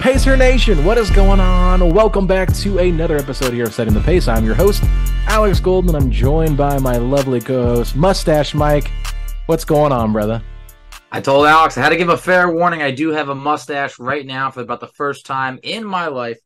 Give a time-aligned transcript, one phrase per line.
[0.00, 1.92] Pacer Nation, what is going on?
[1.92, 4.28] Welcome back to another episode here of Setting the Pace.
[4.28, 4.82] I'm your host,
[5.26, 8.90] Alex Golden, and I'm joined by my lovely co-host, Mustache Mike.
[9.44, 10.42] What's going on, brother?
[11.12, 12.80] I told Alex I had to give a fair warning.
[12.80, 16.38] I do have a mustache right now for about the first time in my life.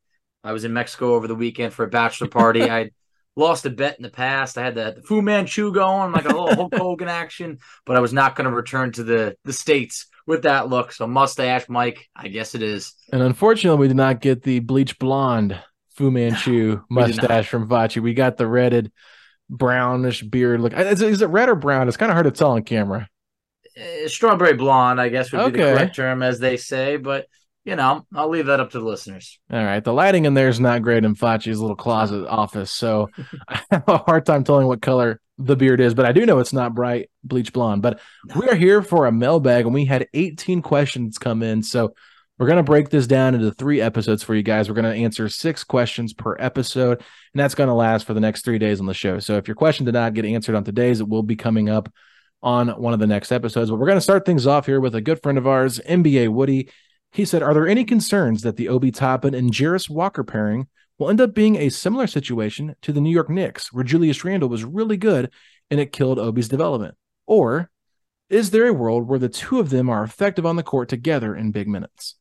[0.43, 2.63] I was in Mexico over the weekend for a bachelor party.
[2.69, 2.91] I
[3.37, 4.59] lost a bet in the past.
[4.59, 8.01] I had the, the Fu Manchu going, like a little Hulk Hogan action, but I
[8.01, 10.93] was not going to return to the the states with that look.
[10.93, 12.09] So mustache, Mike.
[12.15, 12.95] I guess it is.
[13.13, 15.59] And unfortunately, we did not get the bleach blonde
[15.95, 18.03] Fu Manchu mustache from Facci.
[18.03, 18.93] We got the redded
[19.51, 20.73] brownish beard look.
[20.73, 21.89] Is it, is it red or brown?
[21.89, 23.09] It's kind of hard to tell on camera.
[23.77, 26.97] Eh, strawberry blonde, I guess would be the correct term, as they say.
[26.97, 27.27] But
[27.65, 29.39] you know, I'll leave that up to the listeners.
[29.51, 33.09] All right, the lighting in there is not great in Facci's little closet office, so
[33.49, 36.39] I have a hard time telling what color the beard is, but I do know
[36.39, 37.83] it's not bright bleach blonde.
[37.83, 38.01] But
[38.37, 41.95] we are here for a mailbag, and we had 18 questions come in, so
[42.39, 44.69] we're gonna break this down into three episodes for you guys.
[44.69, 48.59] We're gonna answer six questions per episode, and that's gonna last for the next three
[48.59, 49.19] days on the show.
[49.19, 51.93] So if your question did not get answered on today's, it will be coming up
[52.43, 53.71] on one of the next episodes.
[53.71, 56.71] But we're gonna start things off here with a good friend of ours, NBA Woody.
[57.13, 60.67] He said, Are there any concerns that the Obi Toppin and Jarace Walker pairing
[60.99, 64.49] will end up being a similar situation to the New York Knicks, where Julius Randle
[64.49, 65.31] was really good
[65.71, 66.97] and it killed Obi's development?
[67.27, 67.71] Or
[68.29, 71.35] is there a world where the two of them are effective on the court together
[71.35, 72.17] in big minutes?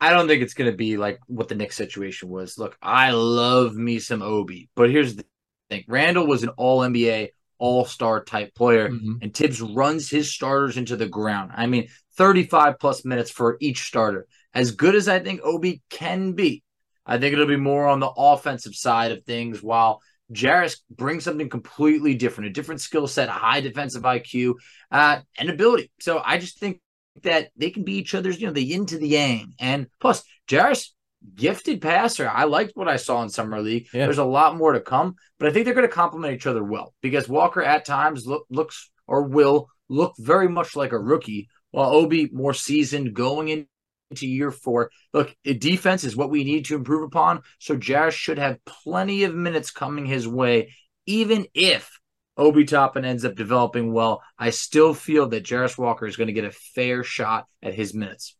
[0.00, 2.56] I don't think it's going to be like what the Knicks situation was.
[2.56, 5.24] Look, I love me some Obi, but here's the
[5.70, 9.18] thing: Randle was an All NBA, All Star type player, Mhm.
[9.20, 11.50] and Thibs runs his starters into the ground.
[11.54, 14.26] I mean, 35 plus minutes for each starter.
[14.54, 16.62] As good as I think Obi can be,
[17.08, 19.62] I think it'll be more on the offensive side of things.
[19.62, 20.02] While
[20.32, 24.54] Jarace brings something completely different, a different skill set, a high defensive IQ,
[24.92, 25.90] uh, and ability.
[26.00, 26.80] So I just think
[27.22, 29.54] that they can be each other's, you know, the yin to the yang.
[29.58, 30.90] And plus, Jarace,
[31.34, 32.28] gifted passer.
[32.28, 33.88] I liked what I saw in summer league.
[33.92, 34.04] Yeah.
[34.04, 36.62] There's a lot more to come, but I think they're going to complement each other
[36.62, 41.48] well because Walker at times look, looks or will look very much like a rookie,
[41.70, 43.66] while Obi more seasoned going in-
[44.10, 44.90] into year four.
[45.12, 47.42] Look, defense is what we need to improve upon.
[47.58, 50.74] So Jarace should have plenty of minutes coming his way,
[51.06, 51.98] even if
[52.36, 54.22] Obi Toppin ends up developing well.
[54.38, 57.94] I still feel that Jarace Walker is going to get a fair shot at his
[57.94, 58.36] minutes.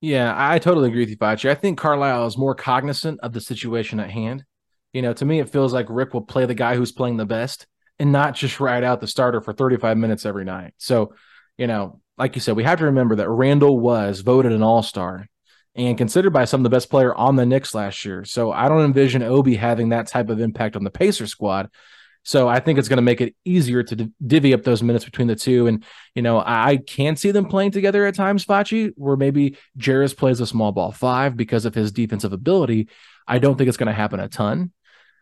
[0.00, 1.48] Yeah, I totally agree with you, Facci.
[1.48, 4.44] I think Carlisle is more cognizant of the situation at hand.
[4.92, 7.26] You know, to me, it feels like Rick will play the guy who's playing the
[7.26, 7.66] best
[7.98, 10.74] and not just ride out the starter for 35 minutes every night.
[10.76, 11.14] So,
[11.56, 14.82] you know, like you said, we have to remember that Randle was voted an all
[14.82, 15.28] star
[15.74, 18.24] and considered by some the best player on the Knicks last year.
[18.24, 21.70] So I don't envision Obi having that type of impact on the Pacer squad.
[22.22, 25.04] So I think it's going to make it easier to div- divvy up those minutes
[25.04, 25.68] between the two.
[25.68, 25.84] And,
[26.14, 30.40] you know, I, can see them playing together at times, Facci, where maybe Jarace plays
[30.40, 32.88] a small ball five because of his defensive ability.
[33.28, 34.72] I don't think it's going to happen a ton.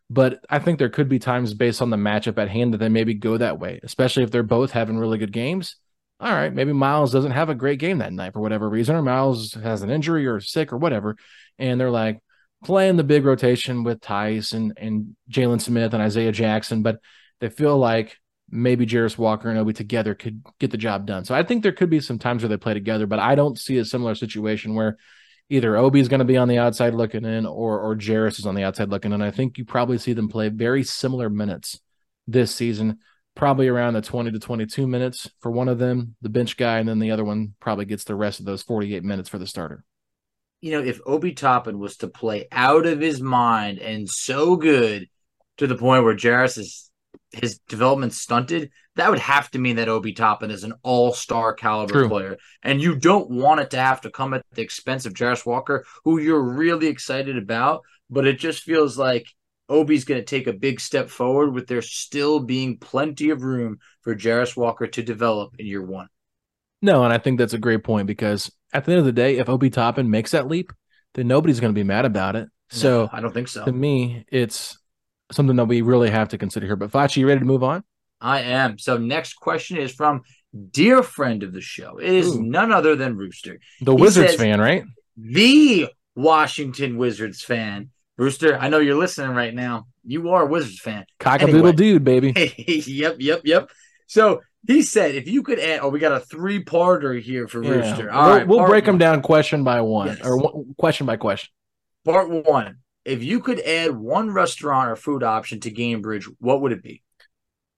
[0.09, 2.89] But I think there could be times based on the matchup at hand that they
[2.89, 5.77] maybe go that way, especially if they're both having really good games.
[6.25, 9.03] All right, maybe Myles doesn't have a great game that night for whatever reason, or
[9.03, 11.17] Myles has an injury or sick or whatever.
[11.59, 12.21] And they're like,
[12.65, 16.99] playing the big rotation with Theis and, and Jalen Smith and Isaiah Jackson, but
[17.41, 18.17] they feel like
[18.51, 21.25] maybe Jarace Walker and Obi together could get the job done.
[21.25, 23.59] So I think there could be some times where they play together, but I don't
[23.59, 24.97] see a similar situation where
[25.51, 28.47] either Obi is going to be on the outside looking in or or Jarace is
[28.47, 29.21] on the outside looking in.
[29.21, 31.81] I think you probably see them play very similar minutes
[32.27, 32.99] this season,
[33.35, 36.89] probably around the 20 to 22 minutes for one of them, the bench guy, and
[36.89, 39.85] then the other one probably gets the rest of those 48 minutes for the starter
[40.65, 45.11] you know, if Obi Toppin was to play out of his mind and so good
[45.59, 46.91] to the point where Jarace is
[47.33, 51.93] his development stunted, that would have to mean that Obi Toppin is an all-star caliber
[51.93, 52.09] True.
[52.09, 52.37] player.
[52.63, 55.85] And you don't want it to have to come at the expense of Jarace Walker,
[56.03, 59.27] who you're really excited about, but it just feels like
[59.69, 63.79] Obi's going to take a big step forward with there still being plenty of room
[64.03, 66.09] for Jarace Walker to develop in year one.
[66.83, 69.39] No, and I think that's a great point because at the end of the day,
[69.39, 70.71] if Obi Toppin makes that leap,
[71.15, 72.49] then nobody's going to be mad about it.
[72.69, 73.65] So no, I don't think so.
[73.65, 74.77] To me, it's
[75.33, 76.77] something that we really have to consider here.
[76.77, 77.85] But Facci, you ready to move on?
[78.21, 78.79] I am.
[78.79, 80.23] So next question is from
[80.71, 81.99] dear friend of the show.
[81.99, 82.43] It is Ooh.
[82.43, 83.61] none other than Rooster.
[83.81, 84.85] The he Wizards says, fan, right?
[85.17, 87.91] The Washington Wizards fan.
[88.17, 89.87] Rooster, I know you're listening right now.
[90.05, 91.05] You are a Wizards fan.
[91.19, 91.73] Cockadoodle anyway.
[91.73, 92.33] dude, baby.
[92.87, 93.71] yep, yep, yep.
[94.07, 97.63] So he said, if you could add, oh, we got a three parter here for
[97.63, 97.71] yeah.
[97.71, 98.11] Rooster.
[98.11, 98.95] All we'll, right, we'll break one.
[98.95, 100.21] them down question by one yes.
[100.23, 101.51] or one, question by question.
[102.05, 102.79] Part one.
[103.05, 107.03] If you could add one restaurant or food option to Gainbridge, what would it be?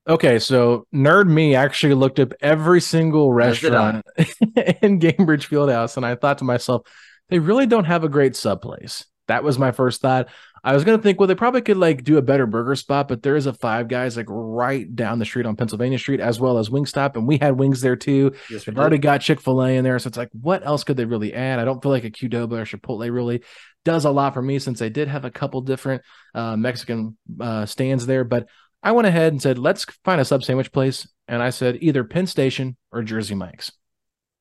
[0.08, 6.14] Okay, so nerd me actually looked up every single restaurant in Gainbridge Fieldhouse, and I
[6.14, 6.82] thought to myself,
[7.28, 9.04] they really don't have a great sub place.
[9.28, 10.28] That was my first thought.
[10.62, 13.22] I was gonna think, well, they probably could like do a better burger spot, but
[13.22, 16.58] there is a Five Guys like right down the street on Pennsylvania Street, as well
[16.58, 18.32] as Wingstop, and we had wings there too.
[18.50, 20.96] Yes, They've already got Chick Fil A in there, so it's like, what else could
[20.96, 21.60] they really add?
[21.60, 23.42] I don't feel like a Qdoba or Chipotle really
[23.84, 26.02] does a lot for me since they did have a couple different
[26.34, 28.48] uh, Mexican uh, stands there, but
[28.82, 32.04] I went ahead and said, let's find a sub sandwich place, and I said either
[32.04, 33.72] Penn Station or Jersey Mike's.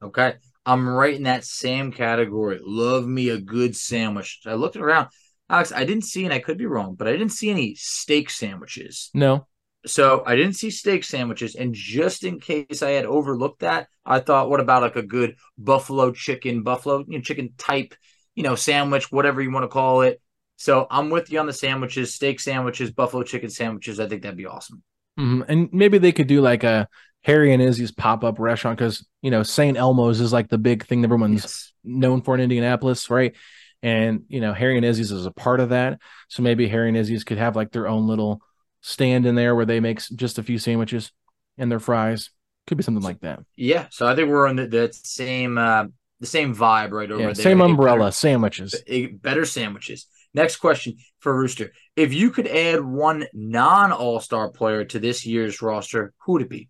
[0.03, 0.35] Okay.
[0.65, 2.59] I'm right in that same category.
[2.61, 4.41] Love me a good sandwich.
[4.45, 5.09] I looked around.
[5.49, 8.29] Alex, I didn't see, and I could be wrong, but I didn't see any steak
[8.29, 9.11] sandwiches.
[9.13, 9.47] No.
[9.85, 11.53] So I didn't see steak sandwiches.
[11.53, 15.35] And just in case I had overlooked that, I thought, what about like a good
[15.57, 17.93] buffalo chicken, buffalo you know, chicken type,
[18.33, 20.19] you know, sandwich, whatever you want to call it.
[20.57, 23.99] So I'm with you on the sandwiches, steak sandwiches, buffalo chicken sandwiches.
[23.99, 24.81] I think that'd be awesome.
[25.19, 25.41] Mm-hmm.
[25.47, 26.87] And maybe they could do like a
[27.25, 29.77] Harry and Izzy's pop up restaurant because you know St.
[29.77, 31.73] Elmo's is like the big thing that everyone's yes.
[31.83, 33.35] known for in Indianapolis, right?
[33.81, 35.99] And you know, Harry and Izzy's is a part of that.
[36.27, 38.41] So maybe Harry and Izzy's could have like their own little
[38.81, 41.11] stand in there where they make just a few sandwiches
[41.57, 42.29] and their fries.
[42.67, 43.39] Could be something like that.
[43.55, 43.87] Yeah.
[43.89, 45.85] So I think we're on the, the same uh,
[46.19, 47.35] the same vibe right over yeah, there.
[47.35, 48.83] Same umbrella, better, sandwiches.
[49.13, 50.05] Better sandwiches.
[50.35, 51.73] Next question for Rooster.
[51.95, 56.43] If you could add one non All Star player to this year's roster, who would
[56.43, 56.69] it be?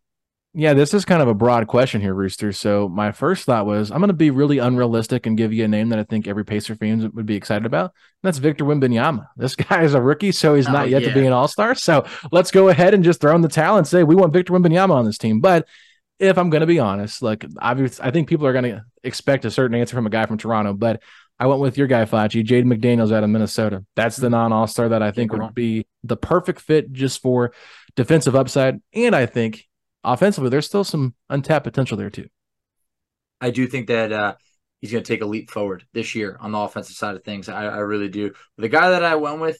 [0.57, 2.53] Yeah, this is kind of a broad question here, Rooster.
[2.53, 5.67] So my first thought was I'm going to be really unrealistic and give you a
[5.67, 7.91] name that I think every Pacer fan would be excited about.
[8.23, 9.27] That's Victor Wembanyama.
[9.35, 11.09] This guy is a rookie, so he's not oh, yet yeah.
[11.09, 11.75] to be an All Star.
[11.75, 14.53] So let's go ahead and just throw in the towel and say we want Victor
[14.53, 15.41] Wembanyama on this team.
[15.41, 15.67] But
[16.19, 19.43] if I'm going to be honest, like obviously, I think people are going to expect
[19.43, 21.01] a certain answer from a guy from Toronto, but
[21.37, 23.83] I went with your guy Facci, Jaden McDaniels out of Minnesota.
[23.97, 27.51] That's the non All Star that I think would be the perfect fit just for
[27.97, 29.65] defensive upside, and I think
[30.05, 32.27] offensively, there's still some untapped potential there too.
[33.41, 34.35] I do think that uh,
[34.81, 37.49] he's going to take a leap forward this year on the offensive side of things.
[37.49, 38.31] I, I really do.
[38.57, 39.59] The guy that I went with,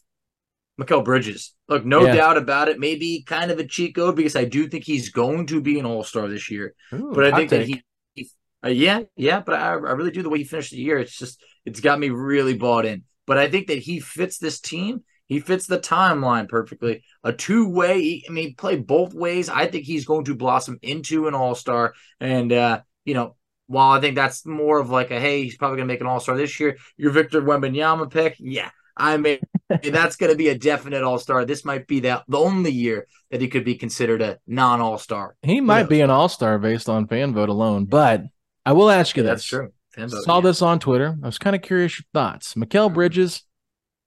[0.79, 1.53] Mikal Bridges.
[1.67, 2.15] Look, no yeah.
[2.15, 2.79] doubt about it.
[2.79, 5.85] Maybe kind of a cheat code because I do think he's going to be an
[5.85, 6.75] All Star this year.
[6.93, 7.81] Ooh, but I think that he,
[8.13, 8.29] he
[8.63, 9.39] uh, yeah, yeah.
[9.39, 10.97] But I, I really do the way he finished the year.
[10.97, 13.03] It's just it's got me really bought in.
[13.25, 17.03] But I think that he fits this team he fits the timeline perfectly.
[17.23, 19.49] A two way, I mean, play both ways.
[19.49, 21.93] I think he's going to blossom into an all star.
[22.19, 23.35] And, uh, you know,
[23.67, 26.07] while I think that's more of like a, hey, he's probably going to make an
[26.07, 29.39] all star this year, your Victor Wembanyama pick, yeah, I mean,
[29.83, 31.45] that's going to be a definite all star.
[31.45, 34.97] This might be that the only year that he could be considered a non all
[34.97, 35.35] star.
[35.41, 38.23] He might be an all star based on fan vote alone, but
[38.65, 39.41] I will ask you yeah, this.
[39.41, 39.71] That's true.
[39.93, 40.41] Fan Saw yeah.
[40.41, 41.17] this on Twitter.
[41.23, 42.53] I was kind of curious your thoughts.
[42.53, 43.43] Mikal Bridges,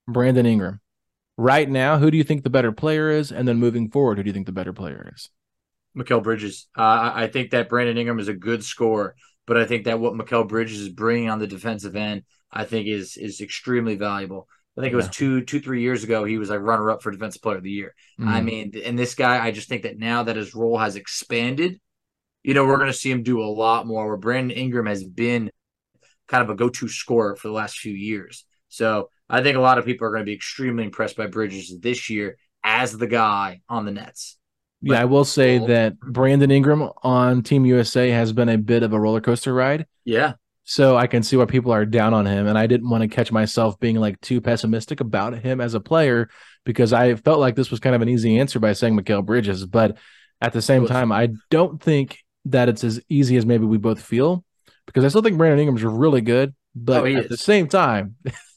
[0.07, 0.81] Brandon Ingram.
[1.39, 3.31] Right now, who do you think the better player is?
[3.31, 5.29] And then moving forward, who do you think the better player is?
[5.97, 6.67] Mikal Bridges.
[6.77, 9.15] Uh, I think that Brandon Ingram is a good scorer,
[9.47, 12.87] but I think that what Mikal Bridges is bringing on the defensive end, I think
[12.87, 14.47] is is extremely valuable.
[14.77, 15.11] I think it was Yeah.
[15.13, 16.25] two, two, three years ago.
[16.25, 17.95] He was a runner up for defensive player of the year.
[18.19, 18.45] I Mhm.
[18.45, 21.79] mean, and this guy, I just think that now that his role has expanded,
[22.43, 24.07] you know, we're going to see him do a lot more.
[24.07, 25.51] Where Brandon Ingram has been
[26.27, 28.45] kind of a go-to scorer for the last few years.
[28.69, 31.73] So I think a lot of people are going to be extremely impressed by Bridges
[31.79, 34.37] this year as the guy on the Nets.
[34.81, 36.11] yeah, I will say that mm-hmm.
[36.11, 39.85] Brandon Ingram on Team USA has been a bit of a roller coaster ride.
[40.05, 40.33] Yeah,
[40.63, 42.47] So I can see why people are down on him.
[42.47, 45.79] And I didn't want to catch myself being like too pessimistic about him as a
[45.79, 46.29] player
[46.65, 49.65] because I felt like this was kind of an easy answer by saying Mikal Bridges.
[49.65, 49.97] But
[50.41, 54.01] at the same time, I don't think that it's as easy as maybe we both
[54.01, 54.43] feel
[54.85, 56.55] because I still think Brandon Ingram's really good.
[56.75, 58.15] But Oh, at the same time,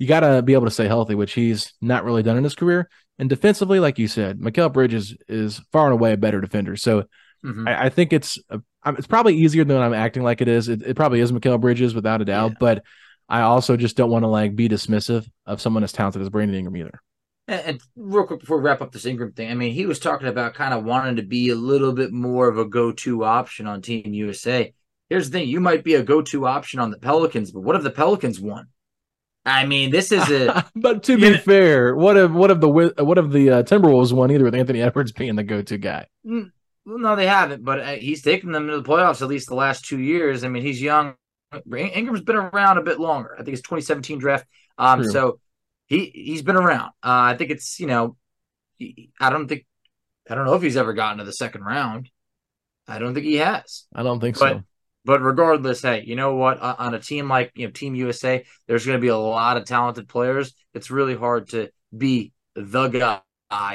[0.00, 2.56] you got to be able to stay healthy, which he's not really done in his
[2.56, 2.88] career.
[3.18, 6.74] And defensively, like you said, Mikal Bridges is far and away a better defender.
[6.74, 7.04] So
[7.44, 7.68] Mhm.
[7.68, 10.68] I, I think it's uh, I'm- it's probably easier than I'm acting like it is.
[10.68, 12.56] It, it probably is Mikal Bridges without a doubt, Yeah.
[12.60, 12.84] but
[13.28, 16.56] I also just don't want to like be dismissive of someone as talented as Brandon
[16.56, 17.00] Ingram either.
[17.48, 19.98] And, and real quick before we wrap up this Ingram thing, I mean, he was
[19.98, 23.66] talking about kind of wanting to be a little bit more of a go-to option
[23.66, 24.72] on Team USA.
[25.10, 27.82] Here's the thing: you might be a go-to option on the Pelicans, but what if
[27.82, 28.66] the Pelicans won?
[29.44, 33.18] I mean, this is a but to be fair, what if what if the what
[33.18, 36.06] if the uh, Timberwolves won either with Anthony Edwards being the go-to guy?
[36.24, 36.50] well,
[36.84, 39.84] no, they haven't, but uh, he's taken them to the playoffs at least the last
[39.84, 40.44] two years.
[40.44, 41.14] I mean, he's young.
[41.72, 43.34] Ingram's been around a bit longer.
[43.34, 44.46] I think it's 2017 draft.
[44.78, 45.10] Um, True.
[45.10, 45.40] so
[45.86, 46.90] he he's been around.
[47.02, 48.16] Uh, I think it's you know,
[49.20, 49.66] I don't think
[50.28, 52.10] I don't know if he's ever gotten to the second round.
[52.86, 53.86] I don't think he has.
[53.94, 54.62] I don't think But so.
[55.04, 56.60] But regardless, hey, you know what?
[56.60, 59.56] Uh, on a team like you know Team USA, there's going to be a lot
[59.56, 60.52] of talented players.
[60.74, 63.22] It's really hard to be the guy.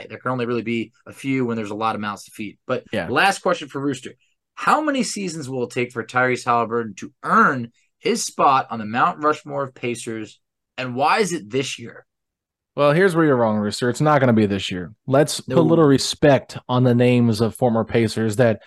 [0.08, 2.58] There can only really be a few when there's a lot of mouths to feed.
[2.68, 3.08] But Yeah.
[3.10, 4.14] last question for Rooster:
[4.54, 8.86] How many seasons will it take for Tyrese Haliburton to earn his spot on the
[8.86, 10.40] Mount Rushmore of Pacers,
[10.78, 12.06] and why is it this year?
[12.76, 13.90] Well, here's where you're wrong, Rooster.
[13.90, 14.94] It's not going to be this year.
[15.08, 15.56] Let's No.
[15.56, 18.62] put a little respect on the names of former Pacers that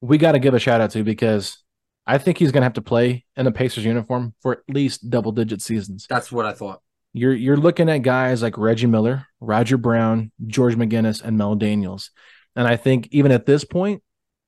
[0.00, 1.63] we got to give a shout out to because
[2.06, 5.08] I think he's going to have to play in a Pacers uniform for at least
[5.08, 6.06] double digit seasons.
[6.08, 6.80] That's what I thought.
[7.12, 12.10] You're you're looking at guys like Reggie Miller, Roger Brown, George McGinnis, and Mel Daniels.
[12.56, 14.02] And I think even at this point,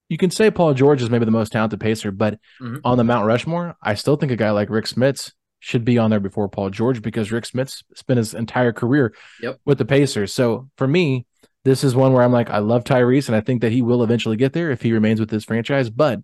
[0.09, 2.81] you can say Paul George is maybe the most talented Pacer, but Mhm.
[2.85, 6.11] on the Mount Rushmore, I still think a guy like Rick Smits should be on
[6.11, 9.61] there before Paul George because Rick Smits spent his entire career Yep.
[9.65, 10.33] with the Pacers.
[10.35, 11.27] So for me,
[11.65, 14.03] this is one where I'm like, I love Tyrese, and I think that he will
[14.05, 15.89] eventually get there if he remains with this franchise.
[15.91, 16.21] But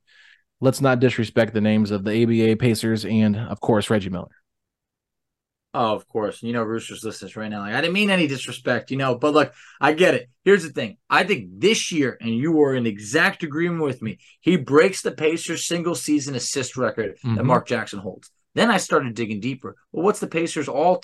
[0.62, 4.30] let's not disrespect the names of the ABA Pacers and, of course, Reggie Miller.
[5.74, 6.42] Oh, of course.
[6.42, 7.60] You know, Roosters listeners right now.
[7.60, 10.28] Like, I didn't mean any disrespect, you know, but look, I get it.
[10.44, 10.98] Here's the thing.
[11.10, 15.12] I think this year, and you were in exact agreement with me, he breaks the
[15.12, 17.44] Pacers single season assist record that Mhm.
[17.44, 18.30] Mark Jackson holds.
[18.54, 19.76] Then I started digging deeper.
[19.90, 21.02] Well, what's the Pacers all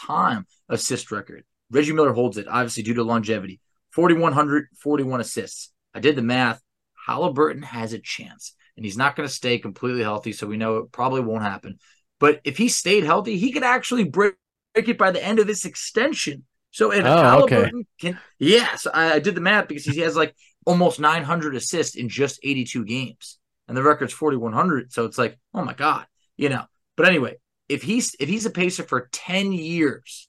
[0.00, 1.44] time assist record?
[1.70, 3.60] Reggie Miller holds it, obviously due to longevity.
[3.90, 5.72] 4,141 assists.
[5.94, 6.60] I did the math.
[7.08, 10.76] Haliburton has a chance, and he's not going to stay completely healthy, so we know
[10.78, 11.80] it probably won't happen.
[12.20, 14.34] But if he stayed healthy, he could actually break,
[14.72, 16.44] break it by the end of this extension.
[16.70, 17.72] So if Oh, okay.
[17.72, 21.96] Haliburton can, yes, I, I did the math because he has like almost 900 assists
[21.96, 24.92] in just 82 games, and the record's 4,100.
[24.92, 26.06] So it's like, oh my god,
[26.36, 26.64] you know.
[26.96, 30.28] But anyway, if he's if he's a pacer for 10 years,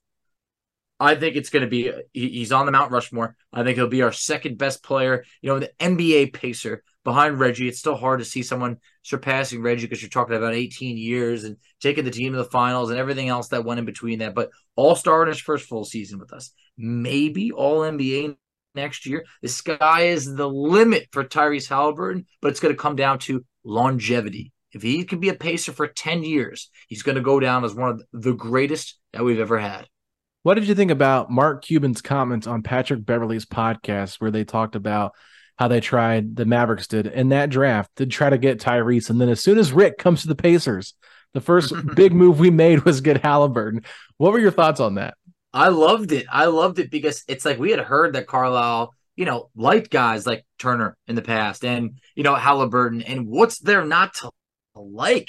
[0.99, 3.35] I think it's going to be he- he's on the Mount Rushmore.
[3.53, 7.67] I think he'll be our second best player, you know, the NBA pacer behind Reggie.
[7.67, 11.57] It's still hard to see someone surpassing Reggie because you're talking about 18 years and
[11.81, 14.35] taking the team to the finals and everything else that went in between that.
[14.35, 18.35] But all star in his first full season with us, maybe all NBA
[18.75, 19.25] next year.
[19.41, 23.43] The sky is the limit for Tyrese Haliburton, but it's going to come down to
[23.63, 24.53] longevity.
[24.71, 27.73] If he can be a pacer for 10 years, he's going to go down as
[27.73, 29.87] one of the greatest that we've ever had.
[30.43, 34.75] What did you think about Mark Cuban's comments on Patrick Beverley's podcast where they talked
[34.75, 35.13] about
[35.59, 39.19] how they tried the Mavericks did in that draft to try to get Tyrese, and
[39.19, 40.93] then as soon as Rick comes to the Pacers,
[41.33, 43.83] the first big move we made was get Haliburton.
[44.15, 45.15] What were your thoughts on that?
[45.53, 46.27] I loved it.
[46.31, 50.25] I loved it because it's like we had heard that Carlisle, you know, liked guys
[50.25, 53.03] like Turner in the past and, you know, Haliburton.
[53.05, 54.31] And what's there not to
[54.75, 55.27] like?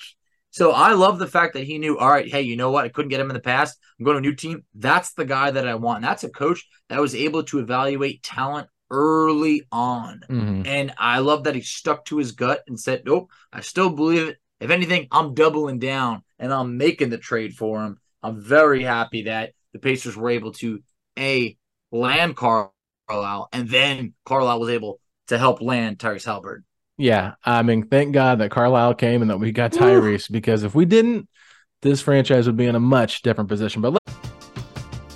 [0.51, 2.85] So I love the fact that he knew, all right, hey, you know what?
[2.85, 3.79] I couldn't get him in the past.
[3.99, 4.65] I'm going to a new team.
[4.77, 5.97] That's the guy that I want.
[5.97, 10.23] And that's a coach that was able to evaluate talent early on.
[10.29, 10.67] Mhm.
[10.67, 14.29] And I love that he stuck to his gut and said, Nope, I still believe
[14.29, 14.39] it.
[14.61, 17.99] If anything, I'm doubling down and I'm making the trade for him.
[18.23, 20.83] I'm very happy that the Pacers were able to
[21.19, 21.57] A
[21.93, 26.65] land Carlisle, and then Carlisle was able to help land Tyrese Haliburton.
[26.99, 30.75] Yeah, I mean, thank God that Carlisle came and that we got Tyrese because if
[30.75, 31.29] we didn't,
[31.81, 33.81] this franchise would be in a much different position.
[33.81, 33.95] But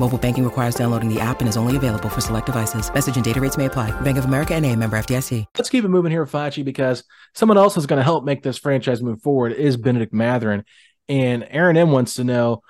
[0.00, 2.90] Mobile banking requires downloading the app and is only available for select devices.
[2.94, 3.90] Message and data rates may apply.
[4.00, 5.44] Bank of America and a member FDIC.
[5.58, 8.56] let's keep it moving here, Facci, because someone else is going to help make this
[8.56, 10.64] franchise move forward is Bennedict Mathurin.
[11.10, 12.62] And Aaron M wants to know,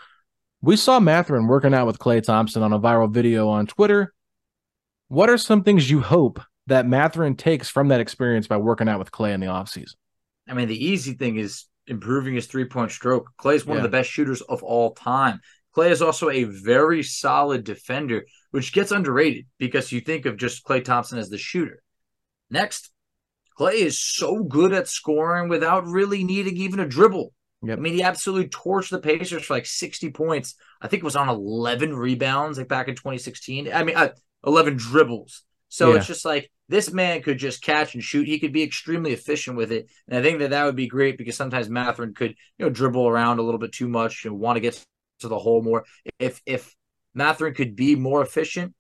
[0.61, 4.13] we saw Mathurin working out with Klay Thompson on a viral video on Twitter.
[5.07, 8.99] What are some things you hope that Mathurin takes from that experience by working out
[8.99, 9.95] with Klay in the offseason?
[10.49, 13.31] I mean, the easy thing is improving his three point stroke.
[13.41, 13.85] Klay is one Yeah.
[13.85, 15.39] of the best shooters of all time.
[15.77, 20.65] Klay is also a very solid defender, which gets underrated because you think of just
[20.65, 21.83] Klay Thompson as the shooter.
[22.51, 22.91] Next,
[23.59, 27.33] Klay is so good at scoring without really needing even a dribble.
[27.63, 27.79] Yep.
[27.79, 30.55] I mean, he absolutely torched the Pacers for like 60 points.
[30.81, 33.73] I think it was on 11 rebounds, like back in 2016.
[33.73, 34.09] I mean, uh,
[34.47, 35.43] 11 dribbles.
[35.69, 35.99] So Yeah.
[35.99, 38.27] it's just like this man could just catch and shoot.
[38.27, 41.19] He could be extremely efficient with it, and I think that that would be great
[41.19, 44.57] because sometimes Mathurin could you know dribble around a little bit too much and want
[44.57, 44.85] to get
[45.21, 45.85] to the hole more.
[46.19, 46.75] If if
[47.15, 48.75] Mathurin could be more efficient,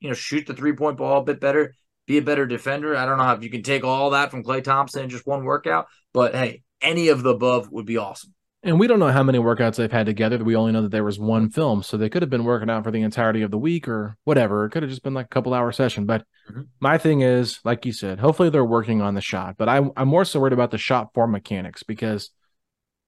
[0.00, 1.74] you know, shoot the three point ball a bit better,
[2.06, 2.96] be a better defender.
[2.96, 5.44] I don't know if you can take all that from Klay Thompson in just one
[5.44, 8.34] workout, but hey, any of the above would be awesome.
[8.62, 10.42] And we don't know how many workouts they've had together.
[10.42, 11.82] We only know that there was one film.
[11.82, 14.64] So they could have been working out for the entirety of the week or whatever.
[14.64, 16.06] It could have just been like a couple hour session.
[16.06, 16.68] But Mhm.
[16.80, 19.56] my thing is, like you said, hopefully they're working on the shot.
[19.58, 22.30] But I, I'm more so worried about the shot form mechanics because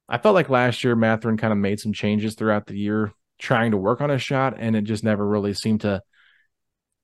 [0.09, 3.73] I felt like last year Mathurin kind of made some changes throughout the year trying
[3.73, 6.01] to work on a shot and it just never really seemed to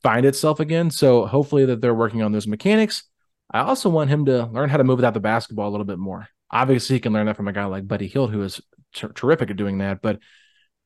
[0.02, 0.90] find itself again.
[0.90, 3.04] So hopefully that they're working on those mechanics.
[3.50, 5.98] I also want him to learn how to move without the basketball a little bit
[5.98, 6.28] more.
[6.50, 8.60] Obviously, he can learn that from a guy like Buddy Hield, who is
[8.94, 10.02] ter- terrific at doing that.
[10.02, 10.20] But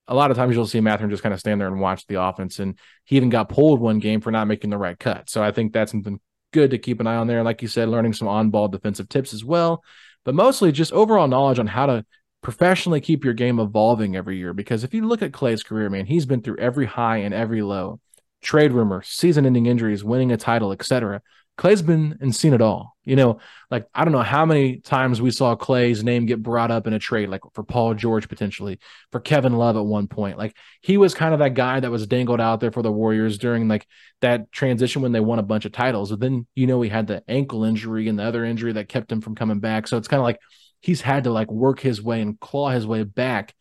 [0.09, 2.20] a lot of times you'll see Mathurin just kind of stand there and watch the
[2.20, 2.59] offense.
[2.59, 5.29] And he even got pulled one game for not making the right cut.
[5.29, 6.20] So I think that's something
[6.52, 7.42] good to keep an eye on there.
[7.42, 9.83] Like you said, learning some on ball defensive tips as well,
[10.27, 12.05] but mostly just overall knowledge on how to
[12.43, 14.53] professionally keep your game evolving every year.
[14.53, 17.62] Because if you look at Klay's career, man, he's been through every high and every
[17.62, 18.01] low
[18.43, 21.23] trade rumor, season ending injuries, winning a title, etc.
[21.57, 22.97] Klay's been and seen it all.
[23.05, 23.38] You know,
[23.71, 26.92] like I don't know how many times we saw Klay's name get brought up in
[26.92, 28.79] a trade, like for Paul George potentially,
[29.12, 30.38] for Kevin Love at one point.
[30.38, 33.38] Like he was kind of that guy that was dangled out there for the Warriors
[33.38, 33.87] during like
[34.21, 36.11] that transition when they won a bunch of titles.
[36.11, 39.11] But then you know he had the ankle injury and the other injury that kept
[39.11, 39.87] him from coming back.
[39.87, 40.40] So it's kind of like
[40.81, 43.55] he's had to like work his way and claw his way back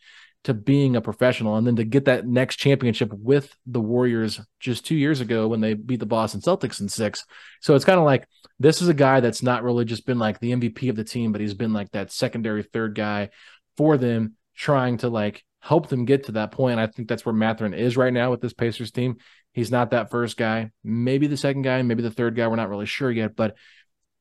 [0.46, 4.86] to being a professional and then to get that next championship with the Warriors just
[4.86, 7.24] two years ago when they beat the Boston Celtics in six.
[7.60, 8.28] So it's kind of like
[8.60, 11.32] this is a guy that's not really just been like the MVP of the team,
[11.32, 13.30] but he's been like that secondary third guy
[13.76, 16.78] for them, trying to like help them get to that point.
[16.78, 19.16] I think that's where Mathurin is right now with this Pacers team.
[19.52, 22.46] He's not that first guy, maybe the second guy, maybe the third guy.
[22.46, 23.56] We're not really sure yet, but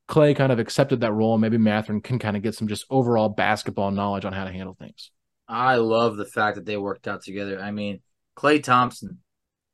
[0.10, 1.38] Klay kind of accepted that role.
[1.38, 4.74] Maybe Mathurin can kind of get some just overall basketball knowledge on how to handle
[4.74, 5.12] things.
[5.48, 7.60] I love the fact that they worked out together.
[7.60, 8.02] I mean,
[8.38, 9.20] Klay Thompson,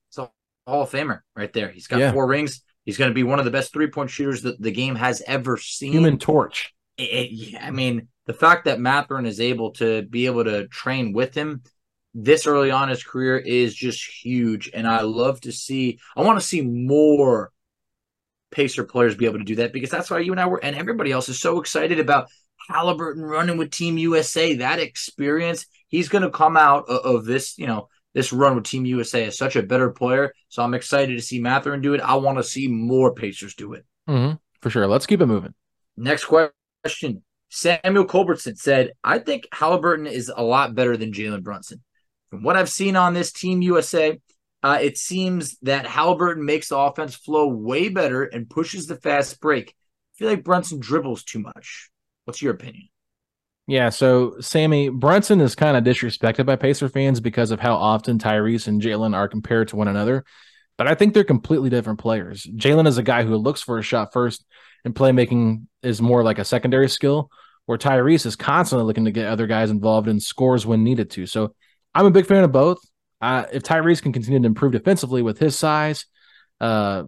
[0.10, 0.30] it's a
[0.68, 1.70] Hall of Famer right there.
[1.70, 2.12] He's got yeah.
[2.12, 2.62] four rings.
[2.86, 5.22] He's going to be one of the best three point shooters that the game has
[5.26, 5.94] ever seen.
[5.94, 6.74] Human torch.
[6.98, 11.14] It, it, I mean, the fact that Mathurin is able to be able to train
[11.14, 11.64] with him
[12.14, 14.70] this early on his career is just huge.
[14.74, 17.52] And I love to see, I want to see more
[18.52, 20.76] Pacer players be able to do that because that's why you and I were, and
[20.76, 22.28] everybody else is so excited about
[22.72, 24.56] Haliburton running with Team USA.
[24.56, 28.66] That experience, he's going to come out of, of, this, you know, this run with
[28.66, 30.34] Team USA as such a better player.
[30.50, 32.02] So I'm excited to see Mathurin do it.
[32.02, 33.86] I want to see more Pacers do it.
[34.10, 34.88] Mm-hmm, for sure.
[34.88, 35.54] Let's keep it moving.
[35.98, 37.24] Next question.
[37.50, 41.84] Samuel Culbertson said, I think Haliburton is a lot better than Jalen Brunson.
[42.30, 44.18] From what I've seen on this Team USA,
[44.64, 49.42] uh, it seems that Haliburton makes the offense flow way better and pushes the fast
[49.42, 49.70] break.
[49.70, 51.91] I feel like Brunson dribbles too much.
[52.26, 52.90] What's your opinion?
[53.68, 58.18] Yeah, so Sammy Brunson is kind of disrespected by Pacer fans because of how often
[58.18, 60.26] Tyrese and Jalen are compared to one another.
[60.78, 62.44] But I think they're completely different players.
[62.44, 64.44] Jalen is a guy who looks for a shot first,
[64.84, 67.30] and playmaking is more like a secondary skill,
[67.66, 71.26] where Tyrese is constantly looking to get other guys involved and scores when needed to.
[71.28, 71.54] So
[71.94, 72.80] I'm a big fan of both.
[73.22, 76.06] Uh, if Tyrese can continue to improve defensively with his size,
[76.60, 77.04] uh,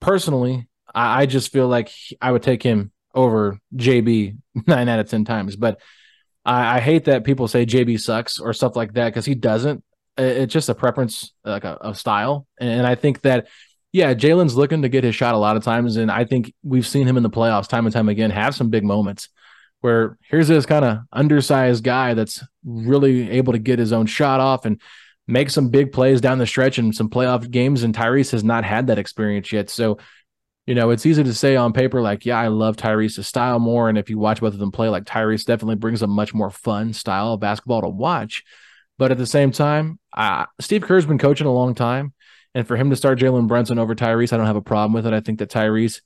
[0.00, 5.08] personally, I, I just feel like I would take him over JB nine out of
[5.08, 5.56] 10 times.
[5.56, 5.80] But
[6.44, 9.82] I, I hate that people say JB sucks or stuff like that because he doesn't.
[10.18, 12.46] It's just a preference, like a, a style.
[12.60, 13.48] And I think that,
[13.92, 15.96] yeah, Jalen's looking to get his shot a lot of times.
[15.96, 18.68] And I think we've seen him in the playoffs time and time again have some
[18.68, 19.28] big moments
[19.80, 24.38] where here's this kind of undersized guy that's really able to get his own shot
[24.38, 24.80] off and
[25.26, 27.82] make some big plays down the stretch in some playoff games.
[27.82, 29.70] And Tyrese has not had that experience yet.
[29.70, 29.98] So,
[30.66, 33.88] you know, it's easy to say on paper, like, yeah, I love Tyrese's style more.
[33.88, 36.50] And if you watch both of them play, like Tyrese definitely brings a much more
[36.50, 38.44] fun style of basketball to watch.
[38.96, 42.12] But at the same time, uh, Steve Kerr's been coaching a long time.
[42.54, 45.06] And for him to start Jalen Brunson over Tyrese, I don't have a problem with
[45.06, 45.14] it.
[45.14, 46.00] I think that Tyrese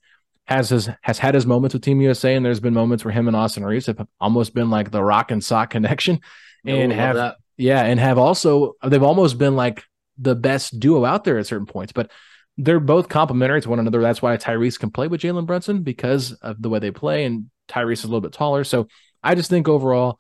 [0.47, 3.27] has his has had his moments with Team USA, and there's been moments where him
[3.27, 6.21] and Austin Reaves have almost been like the rock and sock connection,
[6.64, 9.83] and have yeah, and have also they've almost been like
[10.19, 11.92] the best duo out there at certain points.
[11.92, 12.11] But
[12.59, 14.01] they're both complementary to one another.
[14.01, 17.51] That's why Tyrese can play with Jalen Brunson because of the way they play, and
[17.69, 18.64] Tyrese is a little bit taller.
[18.64, 18.88] So
[19.23, 20.19] I just think overall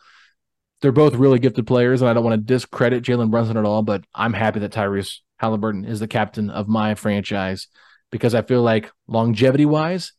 [0.82, 3.82] they're both really gifted players, and I don't want to discredit Jalen Brunson at all.
[3.82, 7.68] But I'm happy that Tyrese Haliburton is the captain of my franchise
[8.10, 10.12] because I feel like longevity wise,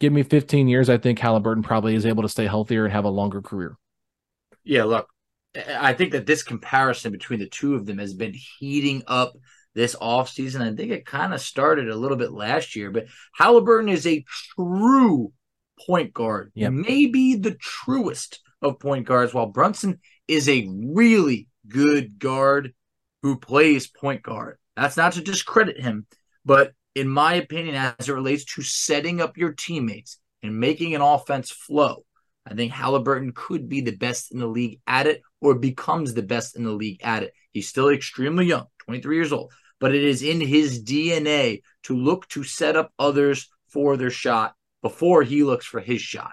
[0.00, 3.04] give me 15 years, I think Haliburton probably is able to stay healthier and have
[3.04, 3.76] a longer career.
[4.64, 5.08] Yeah, look,
[5.68, 9.34] I think that this comparison between the two of them has been heating up
[9.76, 10.62] this offseason.
[10.62, 13.06] I think it kind of started a little bit last year, but
[13.38, 14.24] Haliburton is a
[14.56, 15.32] true
[15.86, 16.72] point guard, yep.
[16.72, 22.72] maybe the truest of point guards, while Brunson is a really good guard
[23.22, 24.58] who plays point guard.
[24.76, 26.06] That's not to discredit him,
[26.44, 31.02] but in my opinion, as it relates to setting up your teammates and making an
[31.02, 32.04] offense flow.
[32.48, 36.22] I think Haliburton could be the best in the league at it or becomes the
[36.22, 37.32] best in the league at it.
[37.52, 42.28] He's still extremely young, 23 years old, but it is in his DNA to look
[42.28, 46.32] to set up others for their shot before he looks for his shot.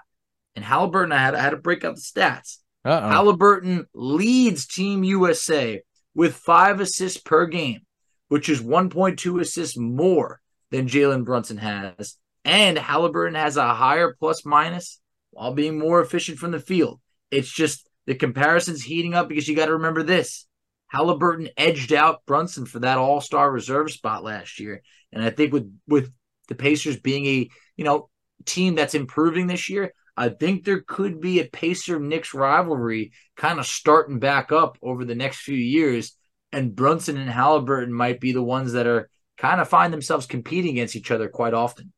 [0.56, 2.58] And Haliburton, I had, I had to break out the stats.
[2.84, 3.08] Uh-oh.
[3.08, 5.82] Haliburton leads Team USA
[6.14, 7.80] with five assists per game,
[8.28, 12.16] which is 1.2 assists more than Jalen Brunson has.
[12.44, 17.00] And Haliburton has a higher plus minus while being more efficient from the field.
[17.30, 20.46] It's just the comparison's heating up because you got to remember this.
[20.94, 24.82] Haliburton edged out Brunson for that all-star reserve spot last year.
[25.12, 26.12] And I think with with
[26.48, 28.08] the Pacers being a, you know,
[28.44, 33.58] team that's improving this year, I think there could be a Pacer Knicks rivalry kind
[33.58, 36.16] of starting back up over the next few years.
[36.52, 40.72] And Brunson and Haliburton might be the ones that are kind of find themselves competing
[40.72, 41.92] against each other quite often.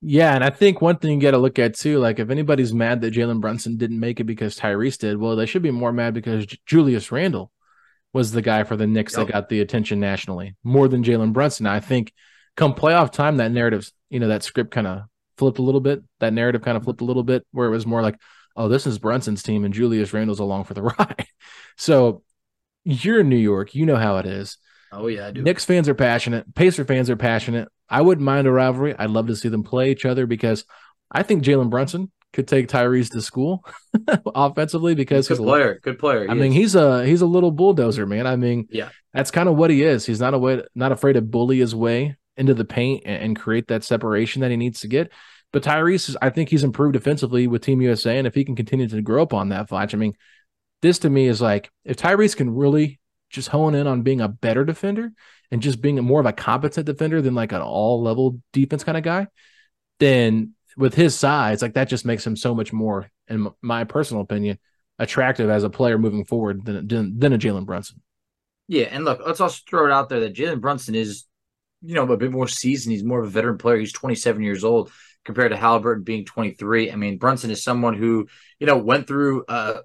[0.00, 2.74] Yeah, and I think one thing you got to look at too, like if anybody's
[2.74, 5.92] mad that Jalen Brunson didn't make it because Tyrese did, well, they should be more
[5.92, 7.52] mad because Julius Randle
[8.14, 9.26] was the guy for the Knicks yep.
[9.26, 11.66] that got the attention nationally more than Jalen Brunson.
[11.66, 12.12] I think
[12.56, 15.02] come playoff time, that narrative, you know, that script kind of
[15.36, 16.02] flipped a little bit.
[16.20, 18.18] That narrative kind of flipped a little bit where it was more like,
[18.56, 21.26] oh, this is Brunson's team and Julius Randle's along for the ride.
[21.76, 22.22] so
[22.84, 24.56] you're in New York, you know how it is.
[24.92, 25.42] Oh yeah, I do.
[25.42, 26.54] Knicks fans are passionate.
[26.54, 27.68] Pacer fans are passionate.
[27.88, 28.94] I wouldn't mind a rivalry.
[28.96, 30.64] I'd love to see them play each other because
[31.10, 33.64] I think Jalen Brunson could take Tyrese to school
[34.34, 36.26] offensively because good he's player, a, good player.
[36.28, 38.26] I mean, he's a he's a little bulldozer, man.
[38.26, 40.04] I mean, yeah, that's kind of what he is.
[40.04, 43.38] He's not a way, not afraid to bully his way into the paint and, and
[43.38, 45.10] create that separation that he needs to get.
[45.52, 48.88] But Tyrese, I think he's improved defensively with Team USA, and if he can continue
[48.88, 50.14] to grow up on that, Fletch, I mean,
[50.82, 52.98] this to me is like if Tyrese can really
[53.30, 55.12] just hone in on being a better defender
[55.50, 58.98] and just being more of a competent defender than like an all level defense kind
[58.98, 59.28] of guy,
[60.00, 64.22] then with his size, like that just makes him so much more, in my personal
[64.22, 64.58] opinion,
[64.98, 68.00] attractive as a player moving forward than than, than a Jalen Brunson.
[68.66, 71.24] Yeah, and look, let's also throw it out there that Jalen Brunson is,
[71.82, 72.92] you know, a bit more seasoned.
[72.92, 73.78] He's more of a veteran player.
[73.78, 74.90] He's 27 years old
[75.24, 76.90] compared to Haliburton being 23.
[76.90, 78.26] I mean, Brunson is someone who,
[78.58, 79.80] you know, went through uh,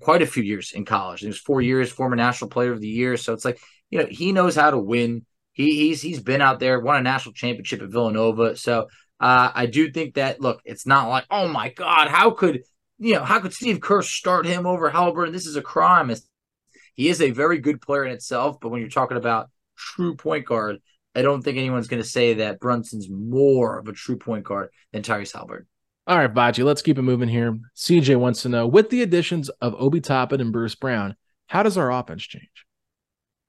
[0.00, 1.20] quite a few years in college.
[1.20, 3.16] He was four years, former national player of the year.
[3.16, 5.26] So it's like, you know, he knows how to win.
[5.52, 8.56] He, he's he's been out there, won a national championship at Villanova.
[8.56, 8.88] So
[9.22, 12.64] uh, I do think that look, it's not like, oh my God, how could
[12.98, 15.32] you know, how could Steve Kerr start him over Haliburton?
[15.32, 16.10] This is a crime.
[16.10, 16.28] It's,
[16.94, 20.46] he is a very good player in itself, but when you're talking about true point
[20.46, 20.78] guard,
[21.14, 24.70] I don't think anyone's going to say that Brunson's more of a true point guard
[24.92, 25.66] than Tyrese Haliburton.
[26.06, 27.58] All right, Facci, let's keep it moving here.
[27.76, 31.78] CJ wants to know with the additions of Obi Toppin and Bruce Brown, how does
[31.78, 32.66] our offense change?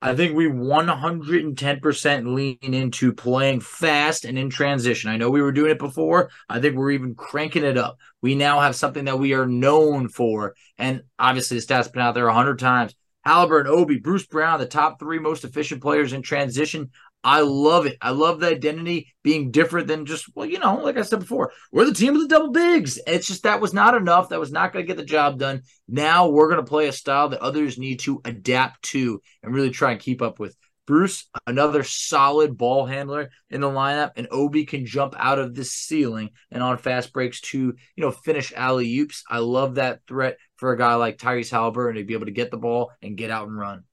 [0.04, 5.08] I think we 110% lean into playing fast and in transition.
[5.08, 6.28] I know we were doing it before.
[6.46, 7.96] I think we're even cranking it up.
[8.20, 10.56] We now have something that we are known for.
[10.76, 12.94] And obviously, the stats been out there 100 times.
[13.26, 16.90] Haliburton, Obi, Bruce Brown, the top three most efficient players in transition.
[17.24, 17.96] I love it.
[18.02, 21.52] I love the identity being different than just, well, you know, like I said before,
[21.72, 23.00] we're the team of the double bigs.
[23.06, 24.28] It's just that was not enough.
[24.28, 25.62] That was not going to get the job done.
[25.88, 29.70] Now we're going to play a style that others need to adapt to and really
[29.70, 30.54] try and keep up with.
[30.86, 35.64] Bruce, another solid ball handler in the lineup, and Obi can jump out of the
[35.64, 39.24] ceiling and on fast breaks to, you know, finish alley oops.
[39.30, 42.50] I love that threat for a guy like Tyrese Haliburton to be able to get
[42.50, 43.84] the ball and get out and run.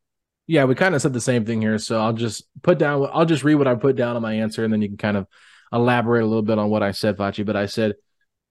[0.52, 1.78] Yeah, we kind of said the same thing here.
[1.78, 4.66] So I'll just put down, I'll just read what I put down on my answer,
[4.66, 5.26] and then you can kind of
[5.72, 7.46] elaborate a little bit on what I said, Facci.
[7.46, 7.94] But I said,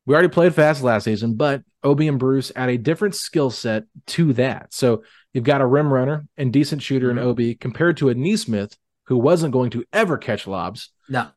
[0.07, 3.85] we already played fast last season, but Obi and Bruce add a different skill set
[4.07, 4.73] to that.
[4.73, 5.03] So
[5.35, 7.19] you've got a rim runner and decent shooter mm-hmm.
[7.19, 10.89] in Obi compared to a Nesmith who wasn't going to ever catch lobs.
[11.11, 11.29] No.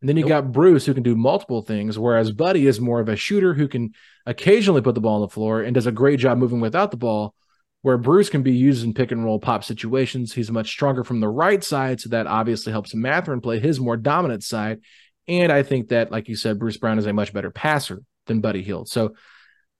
[0.00, 0.28] And then you nope.
[0.28, 3.66] got Bruce who can do multiple things, whereas Buddy is more of a shooter who
[3.66, 3.90] can
[4.24, 6.96] occasionally put the ball on the floor and does a great job moving without the
[6.96, 7.34] ball
[7.82, 10.32] where Bruce can be used in pick and roll pop situations.
[10.32, 13.96] He's much stronger from the right side, so that obviously helps Mathurin play his more
[13.96, 14.80] dominant side.
[15.28, 18.40] And I think that, like you said, Bruce Brown is a much better passer than
[18.40, 18.88] Buddy Hield.
[18.88, 19.14] So,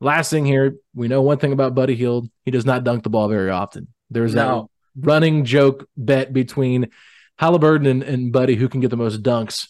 [0.00, 3.10] last thing here, we know one thing about Buddy Hield: he does not dunk the
[3.10, 3.88] ball very often.
[4.10, 4.58] There's no.
[4.58, 6.90] a running joke bet between
[7.40, 9.68] Haliburton and, and Buddy who can get the most dunks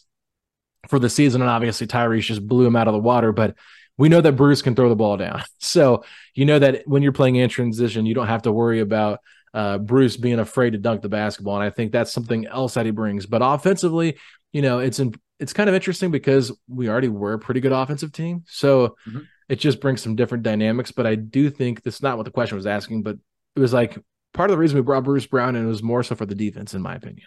[0.89, 3.33] for the season, and obviously Tyrese just blew him out of the water.
[3.33, 3.57] But
[3.99, 5.43] we know that Bruce can throw the ball down.
[5.65, 9.21] So you know that when you're playing in transition, you don't have to worry about
[9.55, 11.55] uh, Bruce being afraid to dunk the basketball.
[11.55, 13.27] And I think that's something else that he brings.
[13.27, 14.19] But offensively,
[14.53, 17.73] you know, it's in, it's kind of interesting because we already were a pretty good
[17.73, 18.45] offensive team.
[18.47, 19.21] So mm-hmm.
[19.49, 20.91] it just brings some different dynamics.
[20.91, 23.17] But I do think that's not what the question was asking, but
[23.55, 23.99] it was like
[24.35, 26.35] part of the reason we brought Bruce Brown and it was more so for the
[26.35, 27.27] defense, in my opinion.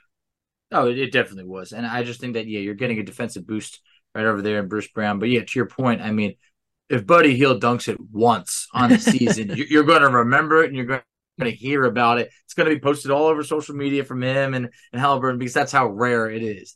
[0.71, 1.71] Oh, it definitely was.
[1.71, 3.81] And I just think that, yeah, you're getting a defensive boost
[4.15, 5.19] right over there in Bruce Brown.
[5.19, 6.35] But yeah, to your point, I mean,
[6.89, 10.75] if Buddy Hield dunks it once on the season, you're going to remember it and
[10.75, 11.01] you're going
[11.39, 12.31] to hear about it.
[12.45, 15.53] It's going to be posted all over social media from him and, and Haliburton because
[15.53, 16.75] that's how rare it is.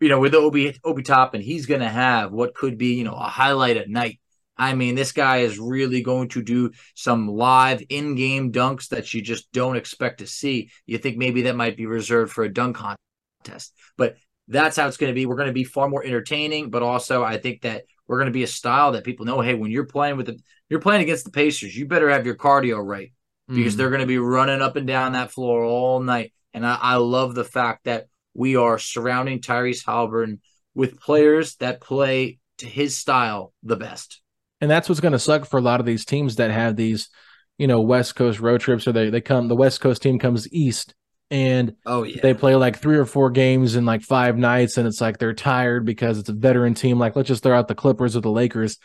[0.00, 3.12] You know, with Obi Obi Toppin, he's going to have what could be, you know,
[3.12, 4.18] a highlight at night.
[4.56, 9.22] I mean, this guy is really going to do some live in-game dunks that you
[9.22, 10.70] just don't expect to see.
[10.86, 14.16] You think maybe that might be reserved for a dunk contest, but
[14.48, 15.24] that's how it's going to be.
[15.24, 18.32] We're going to be far more entertaining, but also I think that we're going to
[18.32, 19.40] be a style that people know.
[19.40, 20.36] Hey, when you're playing with the,
[20.68, 23.12] you're playing against the Pacers, you better have your cardio right
[23.46, 23.76] because mm.
[23.76, 26.32] they're going to be running up and down that floor all night.
[26.52, 30.40] And I, I love the fact that we are surrounding Tyrese Haliburton
[30.74, 34.20] with players that play to his style the best.
[34.60, 37.10] And that's what's going to suck for a lot of these teams that have these,
[37.58, 39.46] you know, West Coast road trips, or they they come.
[39.46, 40.94] The West Coast team comes east
[41.30, 42.20] and oh yeah.
[42.22, 45.32] they play like three or four games in like five nights and it's like they're
[45.32, 46.98] tired because it's a veteran team.
[46.98, 48.78] Like let's just throw out the clippers or the lakers.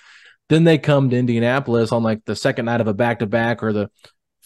[0.50, 3.90] Then they come to indianapolis on like the second night of a back-to-back or the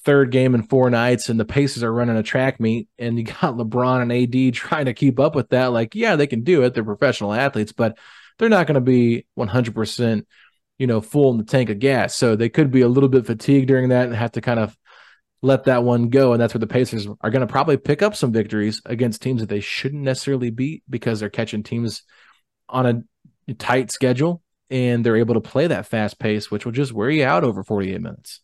[0.05, 3.25] third game in four nights and the pacers are running a track meet and you
[3.25, 5.67] got lebron and ad trying to keep up with that.
[5.73, 6.73] Like yeah they can do it.
[6.73, 7.97] They're professional athletes but
[8.38, 10.25] they're not going to be 100%
[10.77, 12.15] you know full in the tank of gas.
[12.15, 14.75] So they could be a little bit fatigued during that and have to kind of
[15.41, 16.34] let that one go.
[16.34, 19.41] And that's where the Pacers are going to probably pick up some victories against teams
[19.41, 22.04] that they shouldn't necessarily beat because they're catching teams
[22.67, 23.06] on
[23.47, 24.41] a tight schedule.
[24.69, 27.63] and they're able to play that fast pace, which will just wear you out over
[27.63, 28.41] 48 minutes.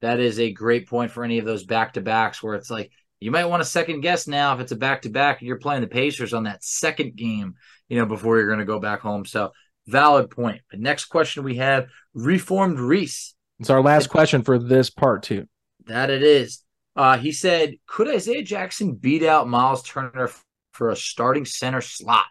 [0.00, 2.90] That is a great point for any of those back to backs where it's like
[3.20, 5.58] you might want to second guess now if it's a back to back and you're
[5.58, 7.54] playing the Pacers on that second game,
[7.88, 9.24] you know, before you're going to go back home.
[9.24, 9.52] So
[9.86, 10.62] valid point.
[10.68, 13.34] But next question we have reformed Reese.
[13.60, 15.46] It's our last question for this part two.
[15.86, 16.62] That it is.
[16.94, 20.30] Uh, he said, could Isaiah Jackson beat out Myles Turner
[20.72, 22.26] for a starting center slot?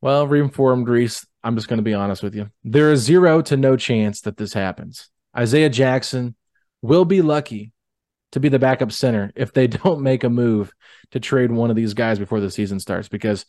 [0.00, 2.50] Well, reformed Reese, I'm just going to be honest with you.
[2.62, 5.08] There is zero to no chance that this happens.
[5.36, 6.36] Isaiah Jackson
[6.82, 7.72] will be lucky
[8.32, 10.72] to be the backup center if they don't make a move
[11.12, 13.46] to trade one of these guys before the season starts because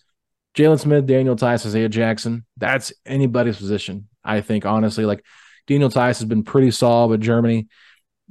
[0.56, 4.08] Jalen Smith, Daniel Theis, Isaiah Jackson, that's anybody's position.
[4.24, 5.24] I think, honestly, like
[5.68, 7.68] Daniel Theis has been pretty solid with Germany.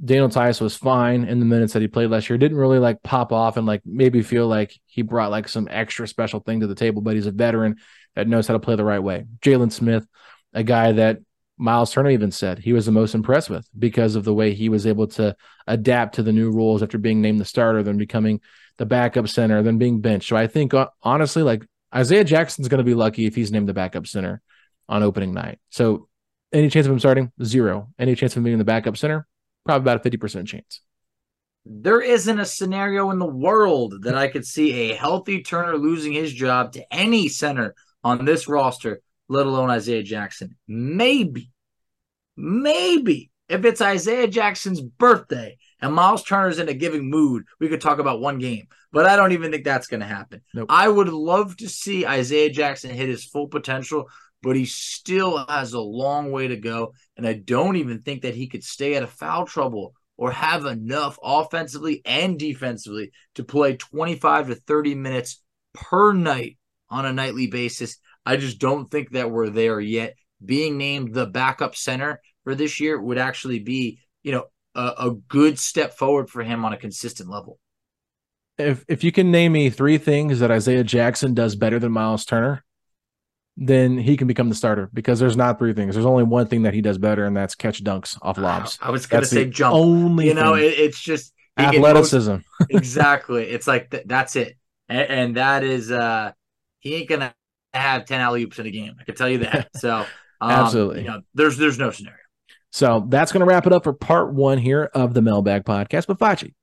[0.03, 2.37] Daniel Theis was fine in the minutes that he played last year.
[2.37, 6.07] Didn't really like pop off and like maybe feel like he brought like some extra
[6.07, 7.77] special thing to the table, but he's a veteran
[8.15, 9.25] that knows how to play the right way.
[9.41, 10.05] Jalen Smith,
[10.53, 11.19] a guy that
[11.57, 14.67] Myles Turner even said he was the most impressed with because of the way he
[14.67, 15.35] was able to
[15.67, 18.41] adapt to the new rules after being named the starter, then becoming
[18.77, 20.27] the backup center, then being benched.
[20.27, 23.69] So I think uh, honestly, like Isaiah Jackson's going to be lucky if he's named
[23.69, 24.41] the backup center
[24.89, 25.59] on opening night.
[25.69, 26.09] So
[26.51, 27.31] any chance of him starting?
[27.41, 27.87] Zero.
[27.97, 29.25] Any chance of him being the backup center?
[29.65, 30.81] Probably about a 50% chance.
[31.65, 36.13] There isn't a scenario in the world that I could see a healthy Turner losing
[36.13, 37.73] his job to any center
[38.03, 40.55] on this roster, let alone Isaiah Jackson.
[40.67, 41.51] Maybe,
[42.37, 47.81] maybe if it's Isaiah Jackson's birthday and Myles Turner's in a giving mood, we could
[47.81, 48.67] talk about one game.
[48.91, 50.41] But I don't even think that's going to happen.
[50.53, 50.67] Nope.
[50.69, 54.09] I would love to see Isaiah Jackson hit his full potential
[54.45, 56.93] but he still has a long way to go.
[57.17, 60.65] And I don't even think that he could stay out of foul trouble or have
[60.65, 65.41] enough offensively and defensively to play 25 to 30 minutes
[65.73, 66.59] per night
[66.91, 67.97] on a nightly basis.
[68.23, 70.13] I just don't think that we're there yet.
[70.45, 75.11] Being named the backup center for this year would actually be, you know, a, a
[75.27, 77.57] good step forward for him on a consistent level.
[78.59, 82.25] If if you can name me three things that Isaiah Jackson does better than Myles
[82.25, 82.64] Turner,
[83.57, 85.95] then he can become the starter because there's not three things.
[85.95, 88.77] There's only one thing that he does better, and that's catch dunks off lobs.
[88.81, 89.75] I was going to say jump.
[89.75, 92.37] Only, you know, it, it's just athleticism.
[92.69, 93.43] exactly.
[93.45, 94.57] It's like th- that's it,
[94.89, 96.33] and, and, that is uh
[96.79, 97.33] he ain't gonna
[97.73, 98.95] have ten alley oops in a game.
[98.99, 99.69] I can tell you that.
[99.77, 100.05] So
[100.41, 102.19] um, absolutely, you know, there's there's no scenario.
[102.71, 106.07] So that's going to wrap it up for part one here of the Mailbag Podcast.
[106.07, 106.53] But Facci,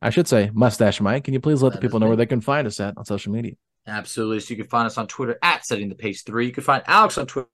[0.00, 2.24] I should say, Mustache Mike, can you please let that the people know where they
[2.24, 3.56] can find us at on social media?
[3.86, 4.40] Absolutely.
[4.40, 6.46] So you can find us on Twitter at setting the pace three.
[6.46, 7.48] You can find Alex on Twitter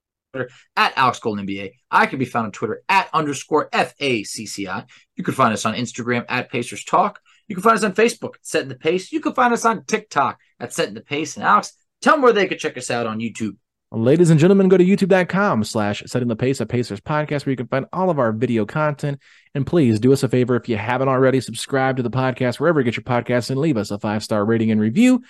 [0.77, 1.73] at Alex Golden NBA.
[1.91, 4.87] I can be found on Twitter at underscore FACCI.
[5.17, 7.21] You can find us on Instagram at Pacers Talk.
[7.49, 9.13] You can find us on Facebook Setting the Pace.
[9.13, 11.37] You can find us on TikTok at Setting the Pace.
[11.37, 13.57] And Alex, tell them where they could check us out on YouTube.
[13.93, 17.57] Ladies and gentlemen, go to youtube.com slash setting the pace at Pacers podcast where you
[17.57, 19.21] can find all of our video content.
[19.55, 22.81] And please do us a favor if you haven't already, subscribe to the podcast wherever
[22.81, 25.23] you get your podcasts and leave us a five star rating and review.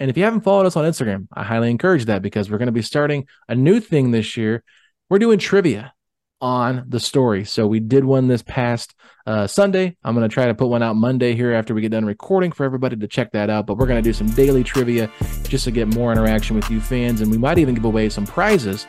[0.00, 2.66] And if you haven't followed us on Instagram, I highly encourage that because we're going
[2.66, 4.64] to be starting a new thing this year.
[5.10, 5.92] We're doing trivia
[6.40, 7.44] on the story.
[7.44, 8.94] So we did one this past
[9.26, 9.98] uh, Sunday.
[10.02, 12.50] I'm going to try to put one out Monday here after we get done recording
[12.50, 13.66] for everybody to check that out.
[13.66, 15.10] But we're going to do some daily trivia
[15.42, 17.20] just to get more interaction with you fans.
[17.20, 18.86] And we might even give away some prizes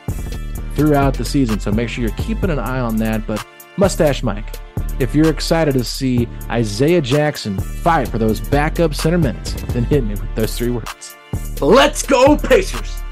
[0.74, 1.60] throughout the season.
[1.60, 3.26] So make sure you're keeping an eye on that.
[3.26, 3.46] But
[3.76, 4.46] Mustache Mike,
[4.98, 10.04] if you're excited to see Isaiah Jackson fight for those backup center minutes, then hit
[10.04, 11.16] me with those three words.
[11.60, 13.02] Let's go, Pacers!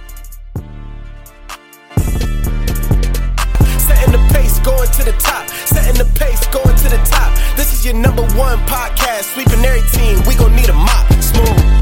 [3.79, 5.49] Setting the pace, going to the top.
[5.49, 7.37] Setting the pace, going to the top.
[7.57, 9.35] This is your number one podcast.
[9.35, 10.19] Sweeping every team.
[10.27, 11.13] We gon' need a mop.
[11.23, 11.81] Smooth.